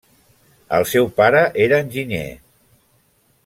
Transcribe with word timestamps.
El 0.77 0.85
seu 0.93 1.11
pare 1.19 1.43
era 1.67 1.81
enginyer. 1.87 2.25